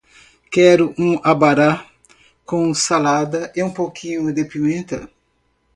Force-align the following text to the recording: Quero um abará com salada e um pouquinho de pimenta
Quero 0.51 0.95
um 0.97 1.19
abará 1.23 1.85
com 2.43 2.73
salada 2.73 3.53
e 3.55 3.61
um 3.61 3.69
pouquinho 3.71 4.33
de 4.33 4.43
pimenta 4.43 5.07